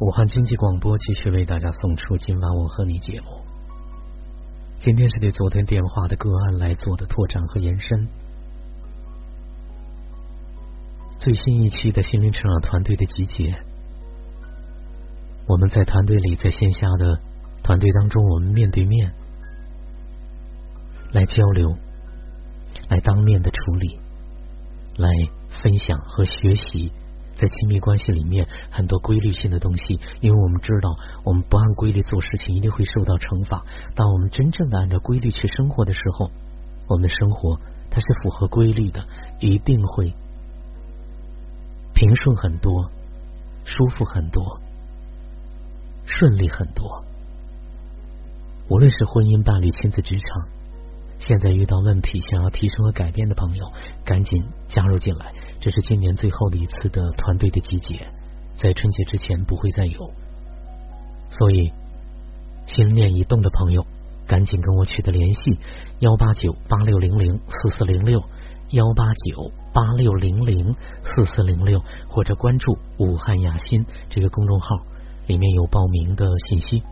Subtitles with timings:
[0.00, 3.26] 武汉经济广播继续为大家送出今晚我和你节目。
[4.78, 8.06] 今天是对昨天电话的个案来做的拓展和延伸。
[11.18, 13.58] 最新一期的心灵成长团队的集结，
[15.48, 17.20] 我们在团队里，在线下的
[17.64, 19.12] 团队当中，我们面对面
[21.10, 21.74] 来交流，
[22.88, 23.98] 来当面的处理，
[24.96, 25.10] 来
[25.60, 26.92] 分享和学习。
[27.38, 33.64] 在亲密关系里面，很多规律性的东西，因为我们知道，我们不按规律做事情，一定会受到惩罚。
[33.94, 36.30] 当我们真正的按照规律去生活的时候，
[36.88, 39.06] 我们的生活它是符合规律的，
[39.38, 40.12] 一定会
[41.94, 42.90] 平顺很多，
[43.64, 44.60] 舒服很多，
[46.06, 47.04] 顺利很多。
[48.68, 50.48] 无论是婚姻、伴侣、亲子、职场，
[51.18, 53.64] 现在遇到问题，想要提升和改变的朋友，
[54.04, 55.32] 赶紧加入进来。
[55.60, 58.06] 这是今年最后的一次的团队的集结，
[58.56, 60.12] 在春节之前不会再有，
[61.30, 61.72] 所以
[62.66, 63.84] 心念已动的朋友，
[64.26, 65.58] 赶紧跟我取得联系：
[65.98, 68.20] 幺八九八六零零四四零六，
[68.70, 74.66] 幺八九八六零零四四零六，或者关注“武汉雅欣”这个公众号，
[75.26, 76.82] 里面有报名的信息。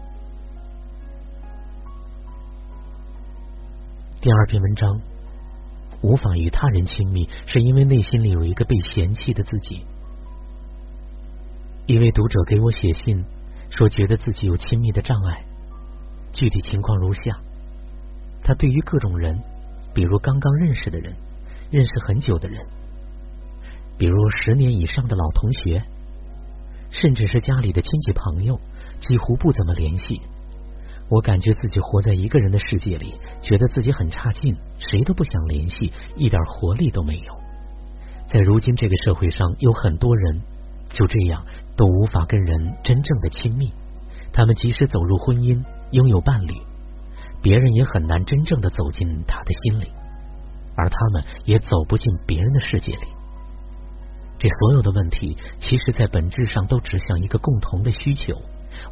[4.20, 5.15] 第二篇文章。
[6.02, 9.84] 无法与他人亲密，是因为内心里有一个被嫌弃的自己。
[11.86, 13.24] 一位读者给我写信
[13.70, 15.44] 说，觉得自己有亲密的障碍。
[16.32, 17.38] 具体情况如下：
[18.42, 19.40] 他对于各种人，
[19.94, 21.14] 比如刚刚认识的人、
[21.70, 22.66] 认识很久的人，
[23.96, 25.82] 比如十年以上的老同学，
[26.90, 28.60] 甚至是家里的亲戚朋友，
[29.00, 30.20] 几乎不怎么联系。
[31.08, 37.34] 我感觉自己活在一个人的世界里，觉得自己很差劲，谁都不想联系，一点活力都没有。
[38.26, 40.42] 在如今这个社会上，有很多人
[40.90, 43.70] 就这样都无法跟人真正的亲密。
[44.32, 46.52] 他们即使走入婚姻，拥有伴侣，
[47.40, 49.92] 别人也很难真正的走进他的心里，
[50.76, 53.06] 而他们也走不进别人的世界里。
[54.38, 58.34] 这所有的问题，其实在本质上都指向一个共同的需求。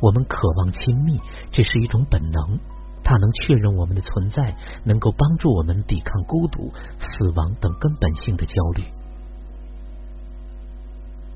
[0.01, 1.19] 我们渴望亲密，
[1.51, 2.59] 这是一种本能，
[3.03, 8.85] 它能确认我们的存在，能够帮助我们抵抗孤独、死亡等根本性的焦虑。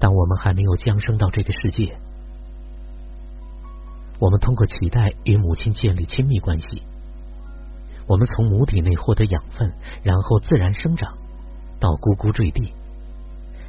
[0.01, 1.99] 当我们还没有降生到这个世界，
[4.21, 6.83] 我们通过脐带与母亲建立亲密关系，
[8.07, 9.73] 我们从母体内获得养分，
[10.03, 11.17] 然后自然生长，
[11.81, 12.73] 到呱呱坠地。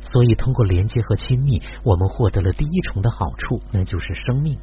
[0.03, 4.57] 所以，通过连接和亲密，我们获得了第一重的好处，那就是生命。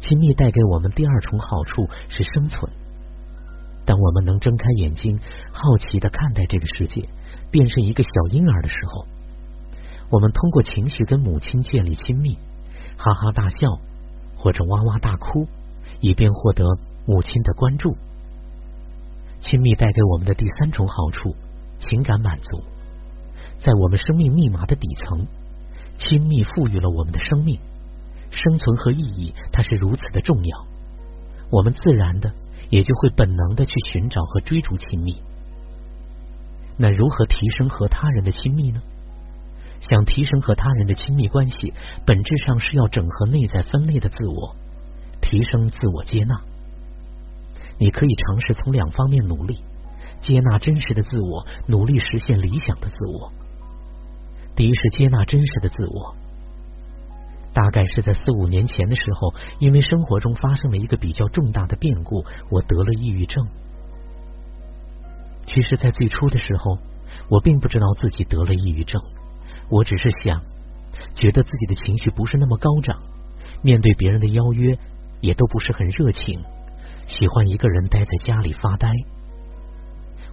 [0.00, 2.72] 亲密带给我们第二重好处是生存。
[3.84, 5.18] 当我们能睁开眼睛，
[5.50, 7.08] 好奇的看待这个世界，
[7.50, 9.06] 变成一个小婴儿的时候，
[10.10, 12.36] 我们通过情绪跟母亲建立亲密，
[12.96, 13.80] 哈哈大笑
[14.36, 15.48] 或者哇哇大哭，
[16.00, 16.64] 以便获得
[17.06, 17.96] 母亲的关注。
[19.40, 21.34] 亲密带给我们的第三重好处，
[21.78, 22.62] 情感满足。
[23.58, 25.26] 在我们生命密码的底层，
[25.98, 27.58] 亲密赋予了我们的生命。
[28.30, 30.66] 生存和意义，它是如此的重要，
[31.50, 32.30] 我们自然的
[32.70, 35.16] 也就会本能的去寻找和追逐亲密。
[36.76, 38.80] 那如何提升和他人的亲密呢？
[39.80, 41.72] 想提升和他人的亲密关系，
[42.04, 44.54] 本质上是要整合内在分裂的自我，
[45.20, 46.40] 提升自我接纳。
[47.78, 49.60] 你可以尝试从两方面努力：
[50.20, 53.32] 接纳真实的自我，努力实现理想的自我。
[54.58, 56.16] 第一是接纳真实的自我。
[57.54, 63.46] 大概是在四五年前的时候，因为生活中发生了一个比较重大的变故，我得了抑郁症。
[65.46, 66.76] 其实，在最初的时候，
[67.30, 69.00] 我并不知道自己得了抑郁症，
[69.70, 70.42] 我只是想，
[71.14, 73.00] 觉得自己的情绪不是那么高涨，
[73.62, 74.76] 面对别人的邀约
[75.20, 76.42] 也都不是很热情，
[77.06, 78.90] 喜欢一个人待在家里发呆。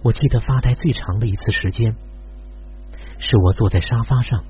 [0.02, 1.94] 我记得发呆最长的一次时间，
[3.18, 4.44] 是我坐在沙发上。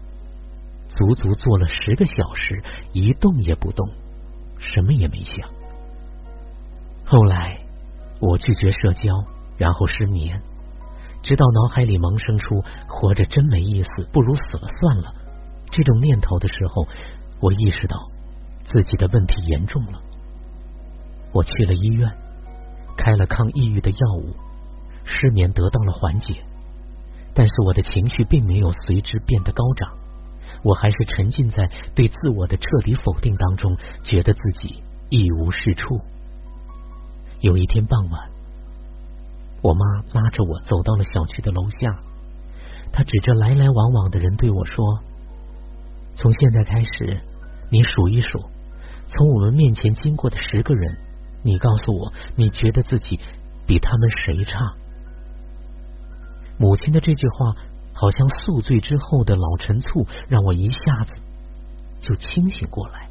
[0.89, 2.63] 足足坐了十个小时，
[2.93, 3.89] 一动也不动，
[4.59, 5.49] 什么也没想。
[7.05, 7.59] 后来
[8.21, 9.13] 我拒绝社交，
[9.59, 10.41] 然后失眠，
[11.23, 15.13] 直到脑海里萌生出“活着真没意思，不如死了算了”
[15.73, 16.87] 这种念头的时候，
[17.41, 17.97] 我意识到
[18.65, 20.01] 自己的问题严重了。
[21.33, 22.09] 我去了医院，
[22.97, 24.35] 开了抗抑郁的药物，
[25.05, 26.45] 失眠得到了缓解，
[27.37, 29.91] 但是我的情绪并没有随之变得高涨。
[30.65, 36.01] 我还是沉浸在对自我的彻底否定当中，觉得自己一无是处。
[37.41, 38.31] 有一天傍晚，
[39.63, 39.85] 我妈
[40.15, 42.01] 拉着我走到了小区的楼下，
[42.91, 44.83] 她指着来来往往的人对我说
[46.17, 47.21] ：“从现在开始，
[47.71, 48.41] 你数一数，
[49.09, 50.97] 从我们面前经过的十个人，
[51.45, 53.21] 你告诉我，你觉得自己
[53.67, 54.59] 比他们谁差？
[56.59, 57.57] 母亲的这句话，
[57.93, 61.13] 好像宿醉之后的老陈醋，让我一下子
[62.01, 63.09] 就清醒过来。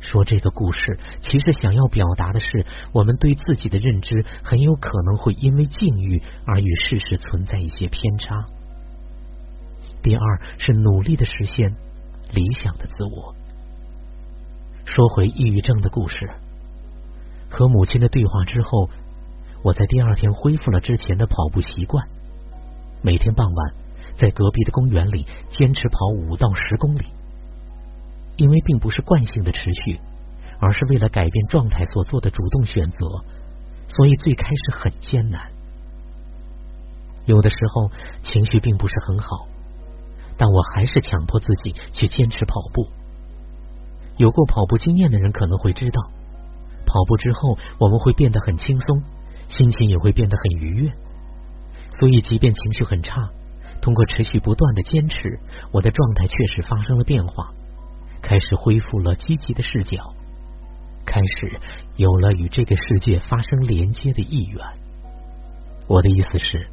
[0.00, 8.44] 说这个故事，其实想要表达的是，我们对自己的认知很有可能会因为境遇而与事实存在一些偏差。
[10.02, 11.74] 第二是努力的实现
[12.32, 13.34] 理想的自我。
[14.84, 16.16] 说回抑郁症的故事，
[17.48, 18.90] 和母亲的对话之后，
[19.62, 22.06] 我在第二天恢复了之前的跑步习惯，
[23.04, 23.74] 每天傍晚
[24.16, 27.04] 在隔壁的公园里坚持跑五到十公里。
[28.38, 30.00] 因为并不是惯性的持续，
[30.58, 32.98] 而是为了改变状态所做的主动选择，
[33.88, 35.52] 所以最开始很艰难。
[37.26, 37.90] 有的时候
[38.22, 39.46] 情绪并不是很好，
[40.38, 42.88] 但我还是强迫自己去坚持跑步。
[44.16, 46.10] 有过跑步经验的人可能会知道，
[46.86, 49.02] 跑步之后我们会变得很轻松，
[49.48, 50.92] 心情也会变得很愉悦。
[51.98, 53.30] 所以，即便情绪很差，
[53.80, 55.38] 通过持续不断的坚持，
[55.72, 57.52] 我的状态确实发生了变化。
[58.20, 59.98] 开始恢复了积极的视角，
[61.04, 61.60] 开始
[61.96, 64.58] 有了与这个世界发生连接的意愿。
[65.86, 66.66] 我的意思是，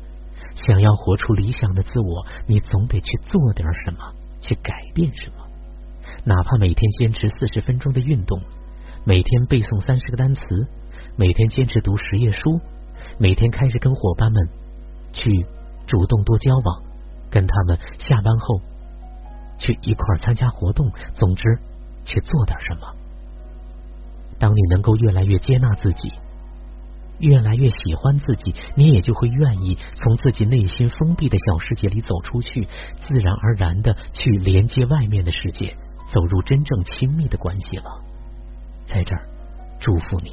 [0.55, 3.99] 想要活出理想的自我，你总得去做点什么，
[4.39, 5.35] 去改变什么。
[6.23, 8.39] 哪怕每天坚持四十分钟的运动，
[9.05, 10.41] 每天背诵三十个单词，
[11.17, 12.59] 每天坚持读十页书，
[13.19, 14.49] 每天开始跟伙伴们
[15.13, 15.45] 去
[15.87, 16.83] 主动多交往，
[17.29, 18.61] 跟他们下班后。
[19.63, 21.43] 去一块参加活动，总之
[22.03, 22.95] 去做点什么。
[24.39, 26.11] 当你能够越来越接纳自己，
[27.19, 32.67] 越来越喜欢自己，你也就会愿意从自己内心封闭的小世界里走出去，
[33.01, 35.77] 自然而然的去连接外面的世界，
[36.09, 38.01] 走入真正亲密的关系了。
[38.87, 39.21] 在这儿，
[39.79, 40.31] 祝福你。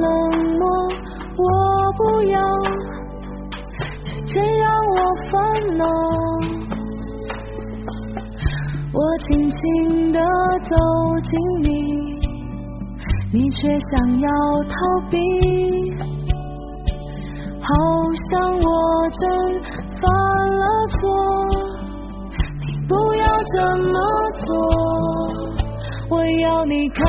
[0.00, 0.10] 冷
[0.58, 0.62] 漠
[1.38, 1.42] 我
[1.96, 2.40] 不要，
[4.02, 4.96] 却真让我
[5.30, 5.34] 烦
[5.76, 5.84] 恼。
[8.92, 10.18] 我轻轻地
[10.68, 10.76] 走
[11.22, 11.30] 近
[11.62, 12.18] 你，
[13.32, 14.28] 你却想要
[14.64, 14.74] 逃
[15.10, 15.16] 避，
[17.60, 17.68] 好
[18.30, 18.68] 像我
[19.10, 19.28] 真
[20.00, 20.04] 犯
[20.56, 20.64] 了
[20.98, 20.98] 错。
[22.60, 23.24] 你不要
[23.54, 23.98] 这么
[24.46, 24.48] 做，
[26.08, 27.04] 我要你靠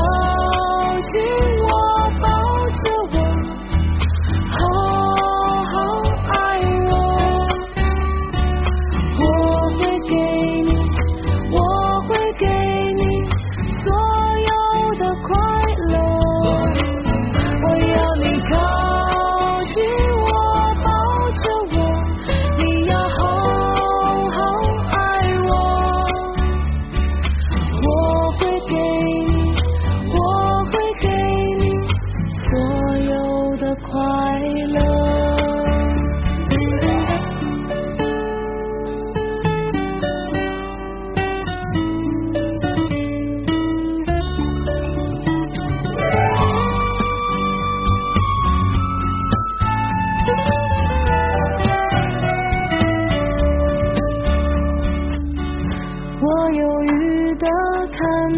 [1.13, 1.15] 近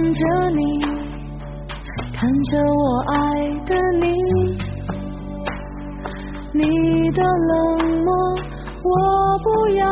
[0.10, 0.18] 看。
[0.18, 0.82] 着你，
[2.14, 3.16] 看着我爱
[3.68, 4.08] 的你，
[6.52, 8.10] 你的冷漠
[8.84, 8.90] 我
[9.44, 9.86] 不要，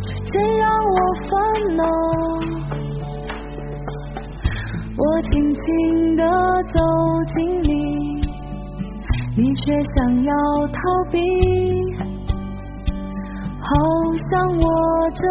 [0.00, 1.84] 却真让我烦恼。
[4.96, 6.22] 我轻轻地
[6.72, 6.80] 走
[7.34, 8.20] 近你，
[9.36, 10.32] 你却想要
[10.68, 10.78] 逃
[11.10, 11.18] 避，
[13.60, 13.66] 好
[14.30, 15.26] 像我真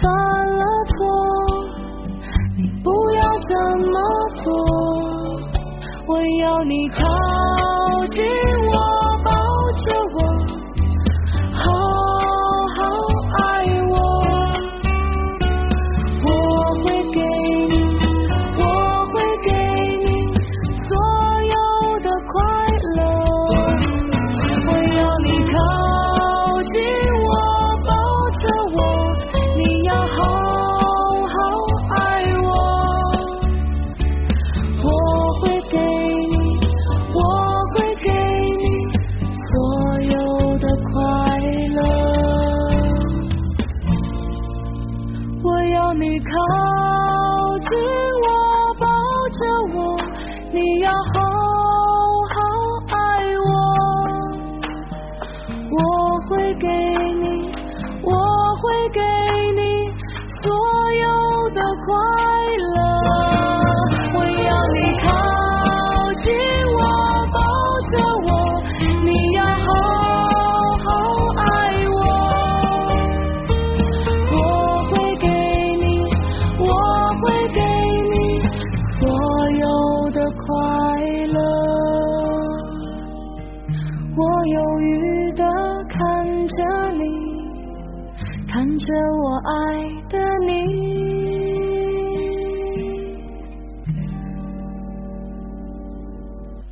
[0.00, 0.10] 犯
[0.56, 0.64] 了
[0.96, 1.57] 错。
[2.82, 4.00] 不要这么
[4.42, 4.98] 做。
[6.06, 6.98] 我要你靠
[8.12, 8.24] 近
[56.54, 56.66] 给
[57.14, 57.50] 你，
[58.02, 58.12] 我
[58.60, 59.00] 会给
[59.52, 59.90] 你
[60.42, 60.52] 所
[60.92, 61.94] 有的快
[62.32, 62.37] 乐。
[88.78, 89.97] 着我爱。